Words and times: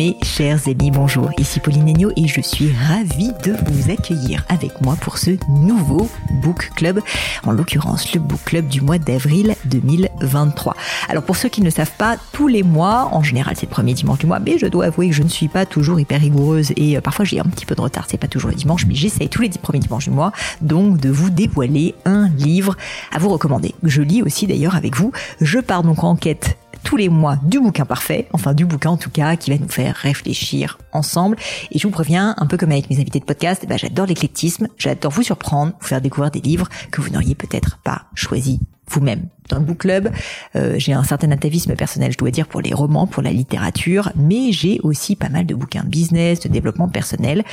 Mes 0.00 0.16
chers 0.22 0.66
amis, 0.66 0.90
bonjour, 0.90 1.28
ici 1.36 1.60
Pauline 1.60 1.86
Agneau 1.86 2.10
et 2.16 2.26
je 2.26 2.40
suis 2.40 2.72
ravie 2.72 3.32
de 3.44 3.54
vous 3.70 3.90
accueillir 3.90 4.46
avec 4.48 4.80
moi 4.80 4.96
pour 4.98 5.18
ce 5.18 5.32
nouveau 5.50 6.08
Book 6.42 6.70
Club, 6.74 7.02
en 7.44 7.52
l'occurrence 7.52 8.14
le 8.14 8.20
Book 8.20 8.40
Club 8.46 8.66
du 8.66 8.80
mois 8.80 8.96
d'avril 8.96 9.56
2023. 9.66 10.74
Alors 11.10 11.22
pour 11.22 11.36
ceux 11.36 11.50
qui 11.50 11.60
ne 11.60 11.68
savent 11.68 11.92
pas, 11.98 12.16
tous 12.32 12.48
les 12.48 12.62
mois, 12.62 13.10
en 13.12 13.22
général 13.22 13.56
c'est 13.58 13.66
le 13.66 13.70
premier 13.70 13.92
dimanche 13.92 14.20
du 14.20 14.26
mois, 14.26 14.38
mais 14.38 14.56
je 14.56 14.64
dois 14.68 14.86
avouer 14.86 15.10
que 15.10 15.14
je 15.14 15.22
ne 15.22 15.28
suis 15.28 15.48
pas 15.48 15.66
toujours 15.66 16.00
hyper 16.00 16.18
rigoureuse 16.18 16.72
et 16.76 16.96
euh, 16.96 17.02
parfois 17.02 17.26
j'ai 17.26 17.38
un 17.38 17.44
petit 17.44 17.66
peu 17.66 17.74
de 17.74 17.82
retard, 17.82 18.06
c'est 18.08 18.16
pas 18.16 18.26
toujours 18.26 18.48
le 18.48 18.56
dimanche, 18.56 18.86
mais 18.86 18.94
j'essaye 18.94 19.28
tous 19.28 19.42
les 19.42 19.50
premiers 19.50 19.80
dimanches 19.80 20.04
du 20.04 20.14
mois 20.14 20.32
donc 20.62 20.98
de 20.98 21.10
vous 21.10 21.28
dévoiler 21.28 21.94
un 22.06 22.30
livre 22.30 22.74
à 23.12 23.18
vous 23.18 23.28
recommander. 23.28 23.74
Je 23.82 24.00
lis 24.00 24.22
aussi 24.22 24.46
d'ailleurs 24.46 24.76
avec 24.76 24.96
vous, 24.96 25.12
je 25.42 25.58
pars 25.58 25.82
donc 25.82 26.04
en 26.04 26.16
quête 26.16 26.56
tous 26.82 26.96
les 26.96 27.08
mois 27.08 27.36
du 27.42 27.60
bouquin 27.60 27.84
parfait, 27.84 28.28
enfin 28.32 28.54
du 28.54 28.64
bouquin 28.64 28.90
en 28.90 28.96
tout 28.96 29.10
cas, 29.10 29.36
qui 29.36 29.50
va 29.50 29.58
nous 29.58 29.68
faire 29.68 29.94
réfléchir 29.96 30.78
ensemble. 30.92 31.36
Et 31.70 31.78
je 31.78 31.86
vous 31.86 31.92
préviens, 31.92 32.34
un 32.38 32.46
peu 32.46 32.56
comme 32.56 32.72
avec 32.72 32.90
mes 32.90 33.00
invités 33.00 33.20
de 33.20 33.24
podcast, 33.24 33.64
bah, 33.68 33.76
j'adore 33.76 34.06
l'éclectisme, 34.06 34.68
j'adore 34.78 35.12
vous 35.12 35.22
surprendre, 35.22 35.72
vous 35.80 35.86
faire 35.86 36.00
découvrir 36.00 36.30
des 36.30 36.40
livres 36.40 36.68
que 36.90 37.00
vous 37.00 37.10
n'auriez 37.10 37.34
peut-être 37.34 37.78
pas 37.78 38.02
choisis 38.14 38.58
vous-même. 38.88 39.28
Dans 39.50 39.58
le 39.58 39.64
book 39.64 39.78
club, 39.78 40.10
euh, 40.54 40.74
j'ai 40.78 40.92
un 40.92 41.02
certain 41.02 41.30
atavisme 41.32 41.74
personnel, 41.74 42.12
je 42.12 42.18
dois 42.18 42.30
dire, 42.30 42.46
pour 42.46 42.60
les 42.60 42.72
romans, 42.72 43.08
pour 43.08 43.22
la 43.22 43.32
littérature, 43.32 44.12
mais 44.14 44.52
j'ai 44.52 44.78
aussi 44.84 45.16
pas 45.16 45.28
mal 45.28 45.44
de 45.44 45.54
bouquins 45.56 45.82
de 45.82 45.88
business, 45.88 46.40
de 46.40 46.48
développement 46.48 46.88
personnel. 46.88 47.44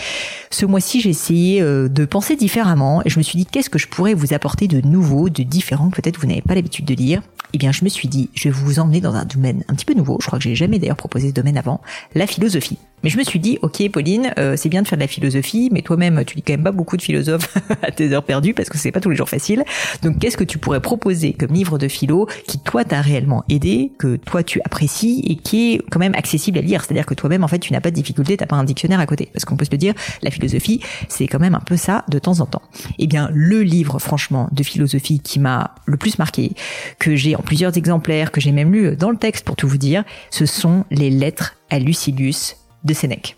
Ce 0.51 0.65
mois-ci, 0.65 1.01
j'ai 1.01 1.09
essayé 1.09 1.61
euh, 1.61 1.89
de 1.89 2.05
penser 2.05 2.35
différemment 2.35 3.01
et 3.03 3.09
je 3.09 3.17
me 3.17 3.23
suis 3.23 3.37
dit 3.37 3.47
qu'est-ce 3.47 3.71
que 3.71 3.79
je 3.79 3.87
pourrais 3.87 4.13
vous 4.13 4.33
apporter 4.33 4.67
de 4.67 4.79
nouveau, 4.87 5.29
de 5.29 5.41
différent, 5.41 5.89
que 5.89 5.99
peut-être 5.99 6.19
vous 6.19 6.27
n'avez 6.27 6.41
pas 6.41 6.53
l'habitude 6.53 6.85
de 6.85 6.93
lire? 6.93 7.21
Eh 7.53 7.57
bien, 7.57 7.71
je 7.71 7.83
me 7.83 7.89
suis 7.89 8.07
dit, 8.07 8.29
je 8.33 8.45
vais 8.45 8.49
vous 8.49 8.79
emmener 8.79 9.01
dans 9.01 9.15
un 9.15 9.25
domaine 9.25 9.63
un 9.69 9.73
petit 9.73 9.85
peu 9.85 9.93
nouveau. 9.93 10.17
Je 10.21 10.27
crois 10.27 10.37
que 10.37 10.43
j'ai 10.43 10.55
jamais 10.55 10.79
d'ailleurs 10.79 10.97
proposé 10.97 11.29
ce 11.29 11.33
domaine 11.33 11.57
avant, 11.57 11.81
la 12.13 12.27
philosophie. 12.27 12.77
Mais 13.03 13.09
je 13.11 13.17
me 13.17 13.23
suis 13.23 13.39
dit, 13.39 13.59
ok 13.61 13.89
Pauline, 13.91 14.33
euh, 14.39 14.55
c'est 14.57 14.69
bien 14.69 14.81
de 14.81 14.87
faire 14.87 14.97
de 14.97 15.03
la 15.03 15.07
philosophie, 15.07 15.69
mais 15.71 15.83
toi-même, 15.83 16.25
tu 16.25 16.35
lis 16.35 16.41
quand 16.41 16.53
même 16.53 16.63
pas 16.63 16.71
beaucoup 16.71 16.97
de 16.97 17.01
philosophes 17.01 17.55
à 17.83 17.91
tes 17.91 18.11
heures 18.11 18.23
perdues 18.23 18.55
parce 18.55 18.69
que 18.69 18.77
c'est 18.77 18.91
pas 18.91 18.99
tous 18.99 19.11
les 19.11 19.15
jours 19.15 19.29
facile. 19.29 19.63
Donc, 20.01 20.17
qu'est-ce 20.17 20.35
que 20.35 20.43
tu 20.43 20.57
pourrais 20.57 20.81
proposer 20.81 21.33
comme 21.33 21.53
livre 21.53 21.77
de 21.77 21.86
philo 21.87 22.27
qui 22.47 22.59
toi 22.59 22.83
t'a 22.83 23.01
réellement 23.01 23.43
aidé, 23.49 23.91
que 23.97 24.15
toi 24.15 24.43
tu 24.43 24.61
apprécies 24.63 25.23
et 25.27 25.35
qui 25.35 25.73
est 25.73 25.81
quand 25.89 25.99
même 25.99 26.15
accessible 26.15 26.57
à 26.57 26.61
lire 26.61 26.83
C'est-à-dire 26.83 27.05
que 27.05 27.13
toi-même, 27.13 27.43
en 27.43 27.47
fait, 27.47 27.59
tu 27.59 27.73
n'as 27.73 27.81
pas 27.81 27.91
de 27.91 27.95
difficulté, 27.95 28.37
t'as 28.37 28.45
pas 28.45 28.55
un 28.55 28.63
dictionnaire 28.63 28.99
à 28.99 29.05
côté. 29.05 29.29
Parce 29.33 29.45
qu'on 29.45 29.57
peut 29.57 29.65
se 29.65 29.71
le 29.71 29.77
dire, 29.77 29.93
la 30.21 30.31
philosophie, 30.31 30.81
c'est 31.07 31.27
quand 31.27 31.39
même 31.39 31.55
un 31.55 31.59
peu 31.59 31.77
ça 31.77 32.03
de 32.09 32.19
temps 32.19 32.39
en 32.39 32.45
temps. 32.45 32.61
Eh 32.99 33.07
bien, 33.07 33.29
le 33.33 33.63
livre, 33.63 33.99
franchement, 33.99 34.49
de 34.51 34.63
philosophie 34.63 35.19
qui 35.19 35.39
m'a 35.39 35.75
le 35.85 35.97
plus 35.97 36.19
marqué, 36.19 36.51
que 36.99 37.15
j'ai 37.15 37.35
en 37.35 37.41
plusieurs 37.41 37.77
exemplaires, 37.77 38.31
que 38.31 38.41
j'ai 38.41 38.51
même 38.51 38.71
lu 38.71 38.95
dans 38.95 39.11
le 39.11 39.17
texte 39.17 39.45
pour 39.45 39.55
tout 39.55 39.67
vous 39.67 39.77
dire, 39.77 40.03
ce 40.29 40.45
sont 40.45 40.85
les 40.91 41.09
lettres 41.09 41.55
à 41.69 41.79
Lucilius 41.79 42.57
de 42.83 42.93
Sénèque. 42.93 43.37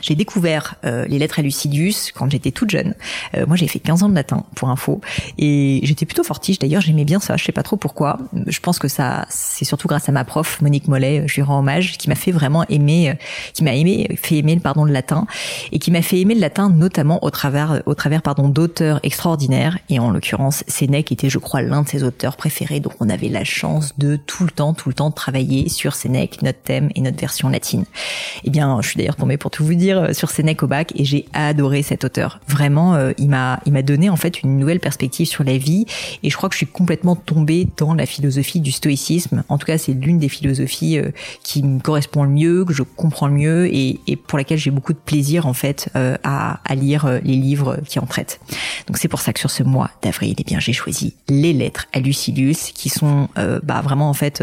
J'ai 0.00 0.16
découvert 0.16 0.74
euh, 0.84 1.06
les 1.06 1.18
lettres 1.18 1.38
à 1.38 1.42
Lucidius 1.42 2.10
quand 2.12 2.28
j'étais 2.28 2.50
toute 2.50 2.70
jeune. 2.70 2.94
Euh, 3.36 3.46
moi, 3.46 3.56
j'ai 3.56 3.68
fait 3.68 3.78
15 3.78 4.02
ans 4.02 4.08
de 4.08 4.14
latin, 4.14 4.44
pour 4.56 4.68
info, 4.68 5.00
et 5.38 5.80
j'étais 5.84 6.04
plutôt 6.04 6.24
fortiche. 6.24 6.58
D'ailleurs, 6.58 6.82
j'aimais 6.82 7.04
bien 7.04 7.20
ça. 7.20 7.36
Je 7.36 7.44
sais 7.44 7.52
pas 7.52 7.62
trop 7.62 7.76
pourquoi. 7.76 8.18
Je 8.46 8.58
pense 8.58 8.78
que 8.78 8.88
ça, 8.88 9.24
c'est 9.30 9.64
surtout 9.64 9.86
grâce 9.86 10.08
à 10.08 10.12
ma 10.12 10.24
prof 10.24 10.60
Monique 10.60 10.88
Mollet, 10.88 11.24
je 11.26 11.36
lui 11.36 11.42
rends 11.42 11.60
hommage, 11.60 11.96
qui 11.96 12.08
m'a 12.08 12.16
fait 12.16 12.32
vraiment 12.32 12.64
aimer, 12.68 13.10
euh, 13.10 13.14
qui 13.54 13.62
m'a 13.62 13.74
aimé, 13.74 14.08
fait 14.20 14.38
aimer 14.38 14.54
le 14.54 14.60
pardon 14.60 14.84
le 14.84 14.92
latin, 14.92 15.26
et 15.70 15.78
qui 15.78 15.90
m'a 15.92 16.02
fait 16.02 16.20
aimer 16.20 16.34
le 16.34 16.40
latin 16.40 16.70
notamment 16.70 17.22
au 17.24 17.30
travers, 17.30 17.82
au 17.86 17.94
travers 17.94 18.20
pardon 18.20 18.48
d'auteurs 18.48 18.98
extraordinaires. 19.04 19.78
Et 19.90 20.00
en 20.00 20.10
l'occurrence, 20.10 20.64
Sénèque 20.66 21.12
était, 21.12 21.30
je 21.30 21.38
crois, 21.38 21.62
l'un 21.62 21.82
de 21.82 21.88
ses 21.88 22.02
auteurs 22.02 22.36
préférés. 22.36 22.80
Donc, 22.80 22.94
on 23.00 23.08
avait 23.08 23.28
la 23.28 23.44
chance 23.44 23.96
de 23.96 24.16
tout 24.16 24.44
le 24.44 24.50
temps, 24.50 24.74
tout 24.74 24.88
le 24.88 24.94
temps 24.94 25.12
travailler 25.12 25.68
sur 25.68 25.94
Sénèque, 25.94 26.42
notre 26.42 26.60
thème 26.60 26.90
et 26.96 27.00
notre 27.00 27.18
version 27.18 27.48
latine. 27.48 27.84
Eh 28.42 28.50
bien, 28.50 28.80
je 28.82 28.88
suis 28.88 28.98
d'ailleurs 28.98 29.16
tombée 29.16 29.36
pour 29.36 29.50
tout 29.50 29.64
vous 29.64 29.74
dire 29.74 29.93
euh, 29.98 30.12
sur 30.12 30.30
Sénèque 30.30 30.62
au 30.62 30.66
bac 30.66 30.92
et 30.96 31.04
j'ai 31.04 31.26
adoré 31.32 31.82
cet 31.82 32.04
auteur. 32.04 32.40
Vraiment, 32.48 32.94
euh, 32.94 33.12
il 33.18 33.28
m'a 33.28 33.60
il 33.66 33.72
m'a 33.72 33.82
donné 33.82 34.10
en 34.10 34.16
fait 34.16 34.42
une 34.42 34.58
nouvelle 34.58 34.80
perspective 34.80 35.26
sur 35.26 35.44
la 35.44 35.56
vie 35.56 35.86
et 36.22 36.30
je 36.30 36.36
crois 36.36 36.48
que 36.48 36.54
je 36.54 36.58
suis 36.58 36.66
complètement 36.66 37.16
tombée 37.16 37.66
dans 37.76 37.94
la 37.94 38.06
philosophie 38.06 38.60
du 38.60 38.72
stoïcisme. 38.72 39.44
En 39.48 39.58
tout 39.58 39.66
cas, 39.66 39.78
c'est 39.78 39.92
l'une 39.92 40.18
des 40.18 40.28
philosophies 40.28 40.98
euh, 40.98 41.10
qui 41.42 41.62
me 41.62 41.80
correspond 41.80 42.24
le 42.24 42.30
mieux, 42.30 42.64
que 42.64 42.72
je 42.72 42.82
comprends 42.82 43.28
le 43.28 43.34
mieux 43.34 43.74
et, 43.74 43.98
pour 44.26 44.38
laquelle 44.38 44.58
j'ai 44.58 44.70
beaucoup 44.70 44.92
de 44.92 44.98
plaisir 44.98 45.46
en 45.46 45.52
fait 45.52 45.90
à, 45.94 46.60
à 46.64 46.74
lire 46.74 47.20
les 47.22 47.36
livres 47.36 47.78
qui 47.86 47.98
en 47.98 48.06
traitent. 48.06 48.40
Donc 48.86 48.96
c'est 48.98 49.08
pour 49.08 49.20
ça 49.20 49.32
que 49.32 49.40
sur 49.40 49.50
ce 49.50 49.62
mois 49.62 49.90
d'avril, 50.02 50.34
eh 50.38 50.44
bien 50.44 50.60
j'ai 50.60 50.72
choisi 50.72 51.14
les 51.28 51.52
lettres 51.52 51.86
à 51.92 52.00
Lucilius 52.00 52.70
qui 52.72 52.88
sont 52.88 53.28
bah 53.62 53.80
vraiment 53.82 54.08
en 54.08 54.14
fait 54.14 54.42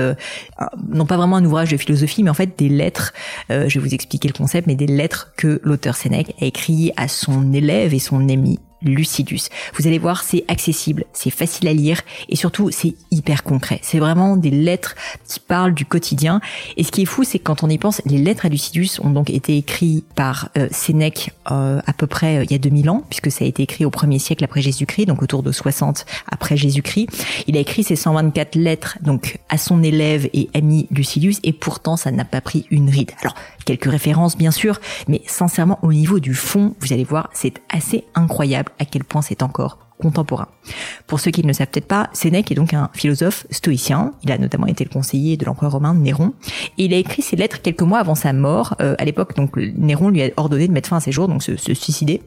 non 0.89 1.05
pas 1.05 1.17
vraiment 1.17 1.37
un 1.37 1.45
ouvrage 1.45 1.71
de 1.71 1.77
philosophie 1.77 2.23
mais 2.23 2.29
en 2.29 2.35
fait 2.35 2.57
des 2.57 2.69
lettres. 2.69 3.13
je 3.49 3.67
vais 3.67 3.79
vous 3.79 3.93
expliquer 3.93 4.27
le 4.27 4.33
concept, 4.33 4.67
mais 4.67 4.75
des 4.75 4.87
lettres 4.87 5.31
que 5.41 5.59
l'auteur 5.63 5.95
Sénèque 5.95 6.35
a 6.39 6.45
écrit 6.45 6.91
à 6.97 7.07
son 7.07 7.51
élève 7.51 7.95
et 7.95 7.99
son 7.99 8.29
ami 8.29 8.59
Lucidus. 8.81 9.41
Vous 9.75 9.87
allez 9.87 9.99
voir, 9.99 10.23
c'est 10.23 10.43
accessible, 10.47 11.05
c'est 11.13 11.29
facile 11.29 11.67
à 11.67 11.73
lire 11.73 12.01
et 12.29 12.35
surtout 12.35 12.69
c'est 12.71 12.95
hyper 13.11 13.43
concret. 13.43 13.79
C'est 13.83 13.99
vraiment 13.99 14.37
des 14.37 14.51
lettres 14.51 14.95
qui 15.27 15.39
parlent 15.39 15.73
du 15.73 15.85
quotidien. 15.85 16.41
Et 16.77 16.83
ce 16.83 16.91
qui 16.91 17.03
est 17.03 17.05
fou, 17.05 17.23
c'est 17.23 17.39
que 17.39 17.43
quand 17.43 17.63
on 17.63 17.69
y 17.69 17.77
pense, 17.77 18.01
les 18.05 18.17
lettres 18.17 18.45
à 18.45 18.49
Lucidus 18.49 18.89
ont 19.01 19.09
donc 19.09 19.29
été 19.29 19.57
écrites 19.57 20.05
par 20.13 20.49
euh, 20.57 20.67
Sénèque 20.71 21.31
euh, 21.51 21.81
à 21.85 21.93
peu 21.93 22.07
près 22.07 22.37
euh, 22.37 22.43
il 22.43 22.51
y 22.51 22.55
a 22.55 22.57
2000 22.57 22.89
ans, 22.89 23.03
puisque 23.09 23.31
ça 23.31 23.45
a 23.45 23.47
été 23.47 23.63
écrit 23.63 23.85
au 23.85 23.89
premier 23.89 24.19
siècle 24.19 24.43
après 24.43 24.61
Jésus-Christ, 24.61 25.05
donc 25.05 25.21
autour 25.21 25.43
de 25.43 25.51
60 25.51 26.05
après 26.29 26.57
Jésus-Christ. 26.57 27.09
Il 27.47 27.57
a 27.57 27.59
écrit 27.59 27.83
ces 27.83 27.95
124 27.95 28.55
lettres 28.55 28.97
donc 29.01 29.39
à 29.49 29.57
son 29.57 29.83
élève 29.83 30.29
et 30.33 30.49
ami 30.53 30.87
Lucidus 30.91 31.35
et 31.43 31.53
pourtant 31.53 31.97
ça 31.97 32.11
n'a 32.11 32.25
pas 32.25 32.41
pris 32.41 32.65
une 32.71 32.89
ride. 32.89 33.11
Alors 33.21 33.35
quelques 33.65 33.89
références 33.89 34.37
bien 34.37 34.51
sûr, 34.51 34.79
mais 35.07 35.21
sincèrement 35.27 35.79
au 35.81 35.93
niveau 35.93 36.19
du 36.19 36.33
fond, 36.33 36.75
vous 36.79 36.93
allez 36.93 37.03
voir, 37.03 37.29
c'est 37.33 37.61
assez 37.69 38.05
incroyable 38.15 38.70
à 38.79 38.85
quel 38.85 39.03
point 39.03 39.21
c'est 39.21 39.43
encore 39.43 39.77
contemporain. 40.01 40.47
Pour 41.07 41.19
ceux 41.19 41.31
qui 41.31 41.43
ne 41.43 41.47
le 41.47 41.53
savent 41.53 41.67
peut-être 41.67 41.87
pas, 41.87 42.09
Sénèque 42.13 42.51
est 42.51 42.55
donc 42.55 42.73
un 42.73 42.89
philosophe 42.93 43.45
stoïcien. 43.51 44.13
Il 44.23 44.31
a 44.31 44.37
notamment 44.37 44.65
été 44.65 44.83
le 44.83 44.89
conseiller 44.89 45.37
de 45.37 45.45
l'empereur 45.45 45.73
romain 45.73 45.93
Néron. 45.93 46.33
Et 46.77 46.85
il 46.85 46.93
a 46.93 46.97
écrit 46.97 47.21
ses 47.21 47.35
lettres 47.35 47.61
quelques 47.61 47.83
mois 47.83 47.99
avant 47.99 48.15
sa 48.15 48.33
mort. 48.33 48.75
Euh, 48.81 48.95
à 48.97 49.05
l'époque, 49.05 49.35
donc 49.35 49.55
Néron 49.55 50.09
lui 50.09 50.23
a 50.23 50.29
ordonné 50.37 50.67
de 50.67 50.73
mettre 50.73 50.89
fin 50.89 50.97
à 50.97 51.01
ses 51.01 51.11
jours, 51.11 51.27
donc 51.27 51.43
se 51.43 51.55
suicider 51.73 52.21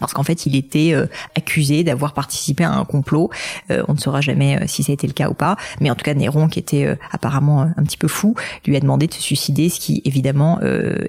parce 0.00 0.12
qu'en 0.12 0.22
fait 0.22 0.46
il 0.46 0.56
était 0.56 0.92
euh, 0.92 1.06
accusé 1.36 1.84
d'avoir 1.84 2.12
participé 2.12 2.64
à 2.64 2.72
un 2.72 2.84
complot. 2.84 3.30
Euh, 3.70 3.82
on 3.88 3.94
ne 3.94 3.98
saura 3.98 4.20
jamais 4.20 4.56
euh, 4.56 4.64
si 4.66 4.82
ça 4.82 4.92
a 4.92 4.94
été 4.94 5.06
le 5.06 5.12
cas 5.12 5.28
ou 5.28 5.34
pas, 5.34 5.56
mais 5.80 5.90
en 5.90 5.94
tout 5.94 6.04
cas 6.04 6.14
Néron, 6.14 6.48
qui 6.48 6.58
était 6.58 6.96
apparemment 7.10 7.62
un 7.76 7.82
petit 7.82 7.96
peu 7.96 8.08
fou, 8.08 8.34
lui 8.66 8.76
a 8.76 8.80
demandé 8.80 9.06
de 9.06 9.14
se 9.14 9.22
suicider, 9.22 9.68
ce 9.68 9.80
qui 9.80 10.02
évidemment 10.04 10.60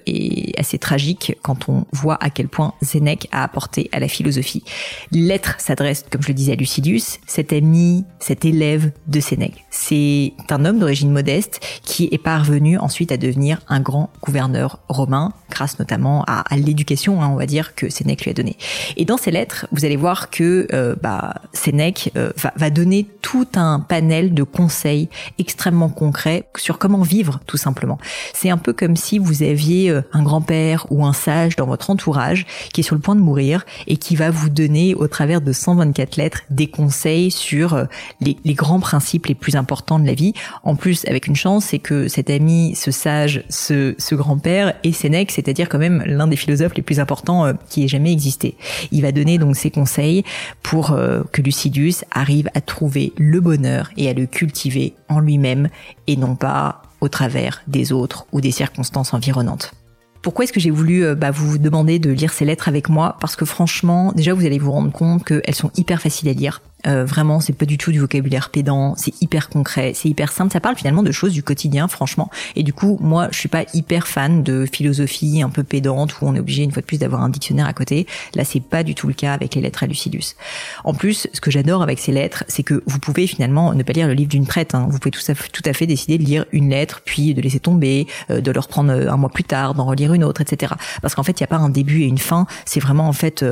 est 0.06 0.58
assez 0.60 0.78
tragique 0.78 1.38
quand 1.42 1.70
on 1.70 1.86
voit 1.92 2.18
à 2.22 2.30
quel 2.30 2.48
point 2.48 2.74
Sénèque 2.82 3.28
a 3.32 3.44
apporté 3.44 3.90
à 3.92 4.00
la 4.00 4.08
philosophie. 4.08 4.64
Lettre 5.12 5.56
s'adresse, 5.60 6.06
comme 6.10 6.22
je 6.22 6.30
le 6.30 6.34
disais, 6.34 6.54
à 6.54 6.56
Lucidius, 6.56 7.20
cet 7.28 7.54
ami, 7.54 8.06
cet 8.20 8.46
élève 8.46 8.92
de 9.08 9.20
Sénèque. 9.20 9.66
C'est 9.70 10.34
un 10.50 10.66
homme 10.66 10.80
d'origine 10.80 11.12
modeste 11.12 11.60
qui 11.84 12.10
est 12.12 12.18
parvenu 12.18 12.78
ensuite 12.78 13.12
à 13.12 13.18
devenir 13.18 13.62
un 13.68 13.80
grand 13.80 14.10
gouverneur 14.22 14.80
romain, 14.88 15.34
grâce 15.50 15.80
notamment 15.80 16.24
à, 16.28 16.44
l'éducation, 16.56 17.22
hein, 17.22 17.30
on 17.30 17.36
va 17.36 17.46
dire, 17.46 17.76
que 17.76 17.90
Sénèque 17.90 18.24
lui 18.24 18.32
a 18.32 18.34
donnée. 18.34 18.58
Et 18.98 19.06
dans 19.06 19.18
ces 19.18 19.32
lettres, 19.32 19.68
vous 19.72 19.86
allez 19.86 19.96
voir 19.96 20.30
que 20.30 20.68
euh, 20.74 20.96
bah, 21.02 21.36
Sénèque 21.54 22.12
euh, 22.16 22.32
va, 22.56 22.70
donner 22.70 23.08
tout 23.22 23.48
un 23.56 23.80
panel 23.80 24.34
de 24.34 24.44
conseils 24.44 25.10
extrêmement 25.38 25.90
concrets 25.90 26.46
sur 26.58 26.78
comment 26.78 27.02
vivre, 27.02 27.40
tout 27.46 27.58
simplement. 27.58 27.98
C'est 28.34 28.50
un 28.50 28.58
peu 28.58 28.74
comme 28.74 28.96
si 28.96 29.18
vous 29.18 29.44
aviez 29.44 29.90
euh, 29.90 30.02
un 30.14 30.24
grand-père 30.24 30.86
ou 30.90 31.06
un 31.06 31.14
sage 31.14 31.56
dans 31.56 31.66
votre 31.66 31.90
entourage 31.90 32.46
qui 32.74 32.82
est 32.82 32.84
sur 32.84 32.96
le 32.96 33.02
point 33.02 33.16
de 33.16 33.22
mourir 33.22 33.66
et 33.88 33.98
qui 33.98 34.16
va 34.16 34.30
vous 34.30 34.50
donner, 34.50 34.96
au 34.96 35.08
travers 35.08 35.42
de 35.42 35.52
124 35.52 36.18
lettres, 36.18 36.42
des 36.50 36.68
conseils 36.68 37.32
sur 37.32 37.88
les, 38.22 38.38
les 38.44 38.54
grands 38.54 38.80
principes 38.80 39.28
les 39.28 39.36
plus 39.36 39.56
importants 39.56 40.00
de 40.00 40.06
la 40.06 40.14
vie. 40.14 40.34
En 40.64 40.76
plus, 40.76 41.06
avec 41.06 41.28
une 41.28 41.36
chance, 41.36 41.66
c'est 41.66 41.80
que 41.80 42.08
cet 42.08 42.30
ami, 42.30 42.76
ce 42.76 42.92
sage, 42.92 43.44
ce, 43.50 43.96
ce 43.98 44.16
grand-père 44.16 44.74
est 44.84 44.92
Sénèque, 44.92 45.32
c'est-à-dire 45.32 45.70
quand 45.70 45.80
même 45.80 46.04
l'un 46.06 46.28
des 46.28 46.36
philosophes 46.36 46.76
les 46.76 46.82
plus 46.82 47.00
importants 47.00 47.52
qui 47.70 47.84
ait 47.84 47.88
jamais 47.88 48.12
existé. 48.12 48.49
Il 48.92 49.02
va 49.02 49.12
donner 49.12 49.38
donc 49.38 49.56
ses 49.56 49.72
conseils 49.72 50.24
pour 50.64 50.92
euh, 50.92 51.24
que 51.32 51.42
Lucidus 51.42 51.96
arrive 52.12 52.50
à 52.54 52.62
trouver 52.62 53.14
le 53.18 53.40
bonheur 53.40 53.90
et 53.98 54.10
à 54.10 54.14
le 54.14 54.26
cultiver 54.26 54.94
en 55.08 55.20
lui-même 55.20 55.70
et 56.08 56.16
non 56.16 56.36
pas 56.36 56.84
au 57.02 57.10
travers 57.10 57.62
des 57.68 57.92
autres 57.92 58.26
ou 58.32 58.42
des 58.42 58.52
circonstances 58.52 59.14
environnantes. 59.14 59.74
Pourquoi 60.22 60.44
est-ce 60.44 60.54
que 60.54 60.60
j'ai 60.60 60.70
voulu 60.70 61.06
euh, 61.06 61.16
bah, 61.16 61.32
vous 61.32 61.58
demander 61.58 61.98
de 61.98 62.12
lire 62.12 62.34
ces 62.34 62.44
lettres 62.44 62.68
avec 62.68 62.90
moi? 62.90 63.16
Parce 63.22 63.36
que 63.36 63.46
franchement, 63.46 64.12
déjà 64.14 64.34
vous 64.34 64.46
allez 64.46 64.60
vous 64.60 64.72
rendre 64.72 64.92
compte 64.92 65.24
qu'elles 65.24 65.56
sont 65.56 65.72
hyper 65.78 66.02
faciles 66.02 66.28
à 66.28 66.34
lire. 66.34 66.62
Euh, 66.88 67.04
vraiment, 67.06 67.40
c'est 67.40 67.54
pas 67.54 67.66
du 67.66 67.78
tout 67.78 67.92
du 67.92 68.00
vocabulaire 68.00 68.50
pédant, 68.50 68.94
c'est 68.98 69.14
hyper 69.22 69.50
concret, 69.50 69.92
c'est 69.96 70.10
hyper 70.10 70.32
simple. 70.32 70.52
Ça 70.54 70.60
parle 70.60 70.76
finalement 70.76 71.04
de 71.04 71.12
choses 71.12 71.34
du 71.34 71.44
quotidien, 71.44 71.88
franchement. 71.88 72.30
Et 72.56 72.64
du 72.64 72.74
coup, 72.74 72.98
moi, 73.02 73.28
je 73.32 73.38
suis 73.38 73.50
pas 73.50 73.64
hyper 73.74 74.08
fan 74.08 74.44
de 74.44 74.66
philosophie 74.72 75.42
un 75.42 75.50
peu 75.50 75.64
pédante 75.64 76.22
où 76.22 76.26
on 76.28 76.36
est 76.36 76.40
obligé 76.40 76.64
une 76.64 76.72
fois 76.72 76.82
de 76.82 76.88
plus 76.88 77.00
d'avoir 77.00 77.22
un 77.22 77.30
dictionnaire 77.30 77.68
à 77.68 77.74
côté. 77.74 78.08
Là, 78.36 78.46
c'est 78.46 78.62
pas 78.62 78.84
du 78.84 78.96
tout 78.96 79.08
le 79.08 79.14
cas 79.14 79.34
avec 79.34 79.56
les 79.56 79.62
lettres 79.62 79.84
à 79.84 79.88
Lucidus. 79.88 80.36
En 80.84 80.94
plus, 80.94 81.28
ce 81.34 81.42
que 81.42 81.52
j'adore 81.52 81.82
avec 81.82 82.00
ces 82.00 82.12
lettres, 82.12 82.44
c'est 82.48 82.64
que 82.64 82.82
vous 82.86 83.00
pouvez 83.00 83.28
finalement 83.28 83.74
ne 83.74 83.84
pas 83.84 83.94
lire 83.94 84.08
le 84.08 84.14
livre 84.14 84.30
d'une 84.30 84.48
traite. 84.48 84.74
Hein. 84.74 84.88
Vous 84.90 85.00
pouvez 85.00 85.12
tout 85.12 85.32
à, 85.32 85.36
tout 85.36 85.64
à 85.66 85.74
fait 85.74 85.86
décider 85.86 86.18
de 86.18 86.24
lire 86.24 86.46
une 86.52 86.70
lettre, 86.70 87.02
puis 87.04 87.34
de 87.34 87.42
laisser 87.42 87.60
tomber, 87.60 88.08
euh, 88.30 88.42
de 88.42 88.52
le 88.52 88.60
reprendre 88.60 88.92
euh, 88.92 89.12
un 89.12 89.18
mois 89.18 89.30
plus 89.30 89.44
tard, 89.44 89.74
d'en 89.76 89.86
relire 89.86 90.14
une 90.14 90.24
autre, 90.24 90.42
etc. 90.42 90.74
Parce 91.02 91.16
qu'en 91.16 91.24
fait, 91.24 91.40
il 91.40 91.44
n'y 91.44 91.46
a 91.46 91.48
pas 91.48 91.58
un 91.58 91.70
début 91.70 92.04
et 92.04 92.06
une 92.06 92.18
fin. 92.18 92.48
C'est 92.66 92.80
vraiment 92.80 93.08
en 93.08 93.14
fait 93.14 93.46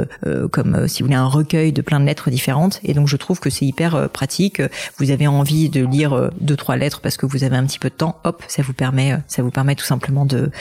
comme 0.51 0.87
si 0.87 1.01
vous 1.01 1.07
voulez 1.07 1.17
un 1.17 1.25
recueil 1.25 1.71
de 1.71 1.81
plein 1.81 1.99
de 1.99 2.05
lettres 2.05 2.29
différentes. 2.29 2.79
Et 2.83 2.93
donc, 2.93 3.07
trouve 3.17 3.39
que 3.39 3.49
c'est 3.49 3.65
hyper 3.65 3.95
euh, 3.95 4.07
pratique. 4.07 4.61
Vous 4.97 5.11
avez 5.11 5.27
envie 5.27 5.69
de 5.69 5.85
lire 5.85 6.13
euh, 6.13 6.29
deux 6.39 6.55
trois 6.55 6.77
lettres 6.77 7.01
parce 7.01 7.17
que 7.17 7.25
vous 7.25 7.43
avez 7.43 7.55
un 7.55 7.65
petit 7.65 7.79
peu 7.79 7.89
de 7.89 7.95
temps, 7.95 8.19
hop, 8.23 8.43
ça 8.47 8.61
vous 8.61 8.73
permet 8.73 9.13
euh, 9.13 9.17
ça 9.27 9.41
vous 9.41 9.51
permet 9.51 9.75
tout 9.75 9.85
simplement 9.85 10.25
de 10.25 10.51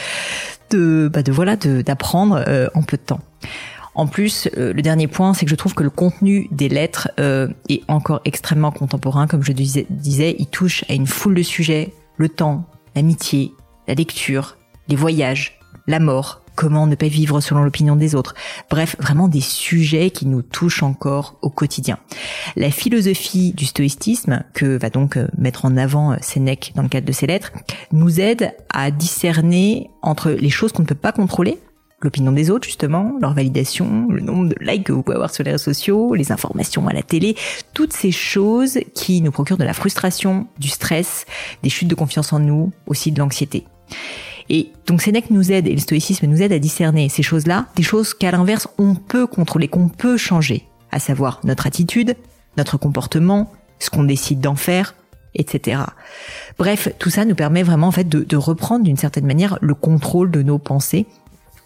de 0.70 1.08
bah 1.12 1.22
de 1.22 1.32
voilà 1.32 1.56
d'apprendre 1.56 2.44
en 2.74 2.82
peu 2.82 2.96
de 2.96 3.02
temps. 3.02 3.20
En 3.94 4.06
plus, 4.06 4.48
le 4.54 4.80
dernier 4.82 5.06
point, 5.06 5.32
c'est 5.32 5.46
que 5.46 5.50
je 5.50 5.56
trouve 5.56 5.74
que 5.74 5.82
le 5.82 5.90
contenu 5.90 6.48
des 6.50 6.68
lettres 6.68 7.08
est 7.68 7.82
encore 7.88 8.20
extrêmement 8.24 8.72
contemporain. 8.72 9.26
Comme 9.26 9.42
je 9.42 9.52
disais, 9.52 9.86
disais, 9.88 10.34
il 10.38 10.48
touche 10.48 10.84
à 10.88 10.94
une 10.94 11.06
foule 11.06 11.34
de 11.36 11.42
sujets 11.42 11.94
le 12.16 12.28
temps, 12.28 12.68
l'amitié, 12.96 13.52
la 13.86 13.94
lecture, 13.94 14.56
les 14.88 14.96
voyages, 14.96 15.58
la 15.86 16.00
mort, 16.00 16.42
comment 16.56 16.86
ne 16.86 16.96
pas 16.96 17.06
vivre 17.06 17.40
selon 17.40 17.62
l'opinion 17.62 17.94
des 17.94 18.16
autres. 18.16 18.34
Bref, 18.70 18.96
vraiment 18.98 19.28
des 19.28 19.40
sujets 19.40 20.10
qui 20.10 20.26
nous 20.26 20.42
touchent 20.42 20.82
encore 20.82 21.38
au 21.42 21.50
quotidien. 21.50 21.98
La 22.56 22.70
philosophie 22.70 23.52
du 23.52 23.66
stoïcisme, 23.66 24.42
que 24.54 24.78
va 24.78 24.90
donc 24.90 25.16
euh, 25.16 25.28
mettre 25.38 25.64
en 25.64 25.76
avant 25.76 26.12
euh, 26.12 26.16
Sénèque 26.20 26.72
dans 26.74 26.82
le 26.82 26.88
cadre 26.88 27.06
de 27.06 27.12
ses 27.12 27.26
lettres, 27.26 27.52
nous 27.92 28.20
aide 28.20 28.54
à 28.72 28.90
discerner 28.90 29.90
entre 30.02 30.30
les 30.30 30.50
choses 30.50 30.72
qu'on 30.72 30.82
ne 30.82 30.88
peut 30.88 30.94
pas 30.94 31.12
contrôler, 31.12 31.58
l'opinion 32.00 32.32
des 32.32 32.50
autres 32.50 32.66
justement, 32.66 33.14
leur 33.20 33.34
validation, 33.34 34.08
le 34.10 34.20
nombre 34.20 34.48
de 34.48 34.56
likes 34.60 34.84
que 34.84 34.92
vous 34.92 35.02
pouvez 35.02 35.16
avoir 35.16 35.30
sur 35.30 35.44
les 35.44 35.52
réseaux 35.52 35.64
sociaux, 35.64 36.14
les 36.14 36.32
informations 36.32 36.88
à 36.88 36.92
la 36.92 37.02
télé, 37.02 37.36
toutes 37.74 37.92
ces 37.92 38.12
choses 38.12 38.78
qui 38.94 39.20
nous 39.20 39.30
procurent 39.30 39.58
de 39.58 39.64
la 39.64 39.74
frustration, 39.74 40.46
du 40.58 40.68
stress, 40.68 41.26
des 41.62 41.70
chutes 41.70 41.88
de 41.88 41.94
confiance 41.94 42.32
en 42.32 42.38
nous, 42.38 42.72
aussi 42.86 43.12
de 43.12 43.18
l'anxiété. 43.18 43.64
Et 44.48 44.72
donc 44.86 45.02
Sénèque 45.02 45.30
nous 45.30 45.52
aide, 45.52 45.66
et 45.66 45.72
le 45.72 45.80
stoïcisme 45.80 46.26
nous 46.26 46.42
aide 46.42 46.52
à 46.52 46.58
discerner 46.58 47.08
ces 47.08 47.22
choses-là, 47.22 47.66
des 47.76 47.82
choses 47.82 48.14
qu'à 48.14 48.30
l'inverse 48.30 48.68
on 48.78 48.94
peut 48.94 49.26
contrôler, 49.26 49.68
qu'on 49.68 49.88
peut 49.88 50.16
changer, 50.16 50.66
à 50.92 50.98
savoir 50.98 51.40
notre 51.44 51.66
attitude, 51.66 52.16
notre 52.56 52.76
comportement, 52.76 53.52
ce 53.78 53.90
qu'on 53.90 54.04
décide 54.04 54.40
d'en 54.40 54.54
faire, 54.54 54.94
etc. 55.34 55.82
Bref, 56.58 56.88
tout 56.98 57.10
ça 57.10 57.24
nous 57.24 57.34
permet 57.34 57.62
vraiment 57.62 57.88
en 57.88 57.92
fait 57.92 58.08
de, 58.08 58.20
de 58.22 58.36
reprendre 58.36 58.84
d'une 58.84 58.96
certaine 58.96 59.26
manière 59.26 59.58
le 59.60 59.74
contrôle 59.74 60.30
de 60.30 60.42
nos 60.42 60.58
pensées, 60.58 61.06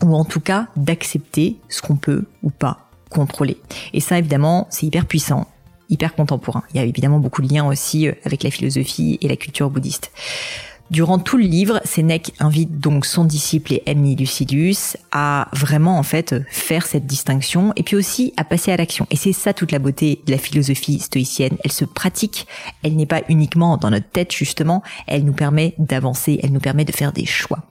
ou 0.03 0.15
en 0.15 0.25
tout 0.25 0.41
cas 0.41 0.69
d'accepter 0.77 1.57
ce 1.69 1.83
qu'on 1.83 1.97
peut 1.97 2.25
ou 2.43 2.51
pas 2.51 2.89
contrôler. 3.11 3.59
Et 3.93 4.01
ça 4.01 4.19
évidemment 4.19 4.67
c'est 4.71 4.87
hyper 4.87 5.07
puissant, 5.07 5.47
hyper 5.91 6.15
contemporain. 6.15 6.63
Il 6.73 6.79
y 6.79 6.81
a 6.81 6.85
évidemment 6.85 7.19
beaucoup 7.19 7.43
de 7.43 7.53
liens 7.53 7.67
aussi 7.67 8.09
euh, 8.09 8.13
avec 8.25 8.43
la 8.43 8.51
philosophie 8.51 9.19
et 9.21 9.29
la 9.29 9.37
culture 9.37 9.69
bouddhiste. 9.69 10.11
Durant 10.91 11.21
tout 11.21 11.37
le 11.37 11.45
livre, 11.45 11.81
Sénèque 11.85 12.33
invite 12.41 12.81
donc 12.81 13.07
son 13.07 13.25
disciple 13.25 13.75
et 13.75 13.83
ami 13.87 14.17
Lucidus 14.17 14.97
à 15.13 15.47
vraiment 15.53 15.99
en 15.99 16.03
fait 16.03 16.35
faire 16.51 16.85
cette 16.85 17.07
distinction 17.07 17.73
et 17.77 17.85
puis 17.85 17.95
aussi 17.95 18.33
à 18.37 18.43
passer 18.43 18.73
à 18.73 18.77
l'action. 18.77 19.07
Et 19.13 19.17
c'est 19.17 19.33
ça 19.33 19.53
toute 19.53 19.71
la 19.71 19.79
beauté 19.79 20.21
de 20.27 20.33
la 20.33 20.39
philosophie 20.39 20.99
stoïcienne. 20.99 21.57
Elle 21.63 21.71
se 21.71 21.85
pratique, 21.85 22.49
elle 22.83 22.97
n'est 22.97 23.07
pas 23.07 23.23
uniquement 23.29 23.77
dans 23.77 23.91
notre 23.91 24.09
tête 24.09 24.33
justement, 24.33 24.83
elle 25.07 25.25
nous 25.25 25.33
permet 25.33 25.75
d'avancer, 25.79 26.41
elle 26.43 26.51
nous 26.51 26.59
permet 26.59 26.85
de 26.85 26.93
faire 26.93 27.13
des 27.13 27.27
choix. 27.27 27.63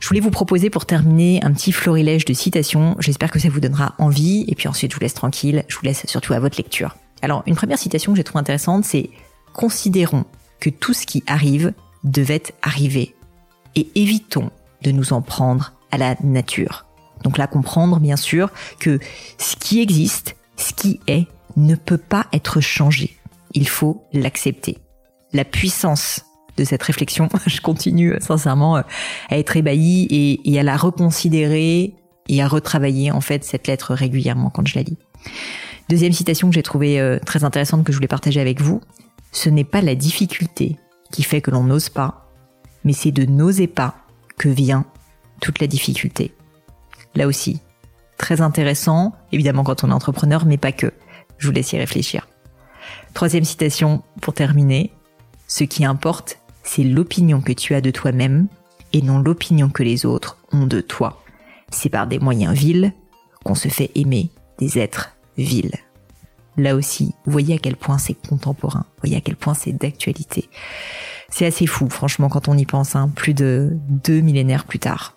Je 0.00 0.08
voulais 0.08 0.20
vous 0.20 0.30
proposer 0.30 0.70
pour 0.70 0.86
terminer 0.86 1.40
un 1.42 1.52
petit 1.52 1.72
florilège 1.72 2.24
de 2.24 2.32
citations. 2.32 2.96
J'espère 3.00 3.30
que 3.30 3.38
ça 3.38 3.50
vous 3.50 3.60
donnera 3.60 3.94
envie 3.98 4.46
et 4.48 4.54
puis 4.54 4.66
ensuite 4.66 4.92
je 4.92 4.96
vous 4.96 5.02
laisse 5.02 5.12
tranquille. 5.12 5.62
Je 5.68 5.76
vous 5.76 5.84
laisse 5.84 6.06
surtout 6.06 6.32
à 6.32 6.40
votre 6.40 6.56
lecture. 6.56 6.96
Alors 7.20 7.42
une 7.46 7.54
première 7.54 7.78
citation 7.78 8.12
que 8.12 8.16
j'ai 8.16 8.24
trouvée 8.24 8.40
intéressante, 8.40 8.86
c'est 8.86 9.10
Considérons 9.52 10.24
que 10.60 10.70
tout 10.70 10.94
ce 10.94 11.04
qui 11.04 11.22
arrive 11.26 11.74
devait 12.04 12.42
arriver. 12.62 13.14
Et 13.76 13.88
évitons 13.94 14.50
de 14.82 14.90
nous 14.90 15.12
en 15.12 15.22
prendre 15.22 15.74
à 15.90 15.98
la 15.98 16.16
nature. 16.22 16.86
Donc 17.22 17.38
là, 17.38 17.46
comprendre 17.46 18.00
bien 18.00 18.16
sûr 18.16 18.50
que 18.78 18.98
ce 19.38 19.56
qui 19.56 19.80
existe, 19.80 20.36
ce 20.56 20.72
qui 20.72 21.00
est, 21.06 21.26
ne 21.56 21.74
peut 21.74 21.98
pas 21.98 22.26
être 22.32 22.60
changé. 22.60 23.16
Il 23.52 23.68
faut 23.68 24.04
l'accepter. 24.12 24.78
La 25.32 25.44
puissance 25.44 26.24
de 26.56 26.64
cette 26.64 26.82
réflexion, 26.82 27.28
je 27.46 27.60
continue 27.60 28.14
sincèrement 28.20 28.76
à 28.76 28.84
être 29.30 29.56
ébahie 29.56 30.06
et, 30.10 30.50
et 30.50 30.58
à 30.58 30.62
la 30.62 30.76
reconsidérer 30.76 31.94
et 32.28 32.42
à 32.42 32.48
retravailler 32.48 33.10
en 33.10 33.20
fait 33.20 33.44
cette 33.44 33.66
lettre 33.66 33.94
régulièrement 33.94 34.50
quand 34.50 34.66
je 34.66 34.76
la 34.76 34.82
lis. 34.82 34.98
Deuxième 35.88 36.12
citation 36.12 36.48
que 36.48 36.54
j'ai 36.54 36.62
trouvée 36.62 37.00
euh, 37.00 37.18
très 37.18 37.42
intéressante 37.44 37.84
que 37.84 37.92
je 37.92 37.96
voulais 37.96 38.08
partager 38.08 38.40
avec 38.40 38.60
vous. 38.60 38.80
Ce 39.32 39.48
n'est 39.48 39.64
pas 39.64 39.80
la 39.82 39.96
difficulté 39.96 40.76
qui 41.10 41.22
fait 41.22 41.40
que 41.40 41.50
l'on 41.50 41.64
n'ose 41.64 41.88
pas, 41.88 42.30
mais 42.84 42.92
c'est 42.92 43.12
de 43.12 43.24
n'oser 43.24 43.66
pas 43.66 43.96
que 44.38 44.48
vient 44.48 44.84
toute 45.40 45.60
la 45.60 45.66
difficulté. 45.66 46.34
Là 47.14 47.26
aussi, 47.26 47.60
très 48.16 48.40
intéressant, 48.40 49.14
évidemment 49.32 49.64
quand 49.64 49.84
on 49.84 49.90
est 49.90 49.94
entrepreneur, 49.94 50.44
mais 50.44 50.58
pas 50.58 50.72
que. 50.72 50.92
Je 51.38 51.46
vous 51.46 51.52
laisse 51.52 51.72
y 51.72 51.78
réfléchir. 51.78 52.28
Troisième 53.14 53.44
citation 53.44 54.02
pour 54.20 54.34
terminer. 54.34 54.92
Ce 55.46 55.64
qui 55.64 55.84
importe, 55.84 56.38
c'est 56.62 56.84
l'opinion 56.84 57.40
que 57.40 57.52
tu 57.52 57.74
as 57.74 57.80
de 57.80 57.90
toi-même 57.90 58.46
et 58.92 59.02
non 59.02 59.18
l'opinion 59.18 59.68
que 59.68 59.82
les 59.82 60.06
autres 60.06 60.38
ont 60.52 60.66
de 60.66 60.80
toi. 60.80 61.22
C'est 61.70 61.88
par 61.88 62.06
des 62.06 62.18
moyens 62.18 62.54
vils 62.54 62.92
qu'on 63.44 63.54
se 63.54 63.68
fait 63.68 63.90
aimer 63.94 64.30
des 64.58 64.78
êtres 64.78 65.16
vils 65.36 65.72
là 66.56 66.74
aussi, 66.74 67.14
vous 67.24 67.32
voyez 67.32 67.54
à 67.54 67.58
quel 67.58 67.76
point 67.76 67.98
c'est 67.98 68.14
contemporain, 68.14 68.84
voyez 69.00 69.16
à 69.16 69.20
quel 69.20 69.36
point 69.36 69.54
c'est 69.54 69.72
d'actualité. 69.72 70.48
C'est 71.30 71.46
assez 71.46 71.66
fou, 71.66 71.88
franchement, 71.88 72.28
quand 72.28 72.48
on 72.48 72.56
y 72.56 72.66
pense, 72.66 72.96
hein, 72.96 73.10
plus 73.14 73.34
de 73.34 73.76
deux 73.88 74.20
millénaires 74.20 74.64
plus 74.64 74.78
tard. 74.80 75.14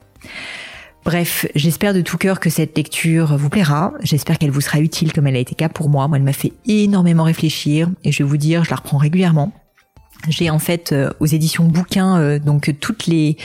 Bref, 1.05 1.45
j'espère 1.53 1.93
de 1.93 2.01
tout 2.01 2.17
cœur 2.17 2.39
que 2.39 2.49
cette 2.49 2.77
lecture 2.77 3.35
vous 3.35 3.49
plaira. 3.49 3.93
J'espère 4.01 4.37
qu'elle 4.37 4.51
vous 4.51 4.61
sera 4.61 4.79
utile 4.79 5.11
comme 5.11 5.27
elle 5.27 5.35
a 5.35 5.39
été 5.39 5.53
cas 5.53 5.67
pour 5.67 5.89
moi. 5.89 6.07
Moi, 6.07 6.17
elle 6.17 6.23
m'a 6.23 6.33
fait 6.33 6.53
énormément 6.65 7.23
réfléchir 7.23 7.89
et 8.05 8.13
je 8.13 8.23
vais 8.23 8.29
vous 8.29 8.37
dire, 8.37 8.63
je 8.63 8.69
la 8.69 8.77
reprends 8.77 8.97
régulièrement. 8.97 9.51
J'ai 10.29 10.49
en 10.49 10.59
fait 10.59 10.91
euh, 10.91 11.09
aux 11.19 11.25
éditions 11.25 11.65
bouquins 11.65 12.17
euh, 12.17 12.39
donc 12.39 12.73
toutes 12.79 13.07
les 13.07 13.37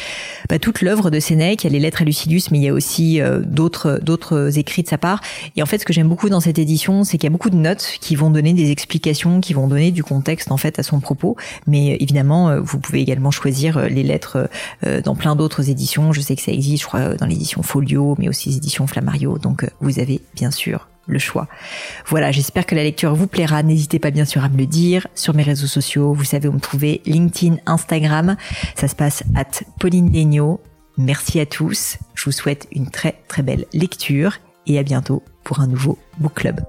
bah, 0.48 0.58
toute 0.58 0.80
l'œuvre 0.80 1.10
de 1.10 1.18
Sénèque, 1.18 1.64
il 1.64 1.66
y 1.66 1.70
a 1.70 1.72
les 1.72 1.80
lettres 1.80 2.02
à 2.02 2.04
Lucidus, 2.04 2.42
mais 2.50 2.58
il 2.58 2.64
y 2.64 2.68
a 2.68 2.72
aussi 2.72 3.20
euh, 3.20 3.40
d'autres 3.40 3.98
d'autres 4.02 4.58
écrits 4.58 4.82
de 4.82 4.88
sa 4.88 4.98
part. 4.98 5.20
Et 5.56 5.62
en 5.62 5.66
fait, 5.66 5.78
ce 5.78 5.84
que 5.84 5.92
j'aime 5.92 6.08
beaucoup 6.08 6.28
dans 6.28 6.40
cette 6.40 6.58
édition, 6.58 7.04
c'est 7.04 7.18
qu'il 7.18 7.24
y 7.24 7.26
a 7.26 7.30
beaucoup 7.32 7.50
de 7.50 7.56
notes 7.56 7.96
qui 8.00 8.14
vont 8.14 8.30
donner 8.30 8.52
des 8.52 8.70
explications, 8.70 9.40
qui 9.40 9.54
vont 9.54 9.66
donner 9.66 9.90
du 9.90 10.04
contexte 10.04 10.52
en 10.52 10.56
fait 10.56 10.78
à 10.78 10.82
son 10.82 11.00
propos. 11.00 11.36
Mais 11.66 11.96
évidemment, 12.00 12.60
vous 12.60 12.78
pouvez 12.78 13.00
également 13.00 13.30
choisir 13.30 13.88
les 13.88 14.02
lettres 14.02 14.48
dans 15.04 15.14
plein 15.14 15.36
d'autres 15.36 15.70
éditions. 15.70 16.12
Je 16.12 16.20
sais 16.20 16.36
que 16.36 16.42
ça 16.42 16.52
existe, 16.52 16.82
je 16.82 16.88
crois, 16.88 17.14
dans 17.14 17.26
l'édition 17.26 17.62
Folio, 17.62 18.14
mais 18.18 18.28
aussi 18.28 18.50
les 18.50 18.56
éditions 18.56 18.86
Flammario. 18.86 19.38
Donc, 19.38 19.66
vous 19.80 19.98
avez 19.98 20.20
bien 20.34 20.50
sûr 20.50 20.88
le 21.08 21.18
choix. 21.18 21.48
Voilà, 22.06 22.30
j'espère 22.30 22.66
que 22.66 22.74
la 22.74 22.84
lecture 22.84 23.14
vous 23.14 23.26
plaira. 23.26 23.62
N'hésitez 23.62 23.98
pas 23.98 24.10
bien 24.10 24.24
sûr 24.24 24.44
à 24.44 24.48
me 24.48 24.56
le 24.56 24.66
dire 24.66 25.06
sur 25.14 25.34
mes 25.34 25.42
réseaux 25.42 25.66
sociaux. 25.66 26.12
Vous 26.12 26.24
savez 26.24 26.48
où 26.48 26.52
me 26.52 26.60
trouver, 26.60 27.02
LinkedIn, 27.06 27.56
Instagram. 27.66 28.36
Ça 28.76 28.86
se 28.86 28.94
passe 28.94 29.24
at 29.34 29.64
Pauline 29.80 30.12
Legno. 30.12 30.60
Merci 30.96 31.40
à 31.40 31.46
tous. 31.46 31.96
Je 32.14 32.24
vous 32.24 32.32
souhaite 32.32 32.68
une 32.72 32.90
très 32.90 33.22
très 33.28 33.42
belle 33.42 33.66
lecture 33.72 34.38
et 34.66 34.78
à 34.78 34.82
bientôt 34.82 35.22
pour 35.44 35.60
un 35.60 35.66
nouveau 35.66 35.98
book 36.18 36.34
club. 36.34 36.60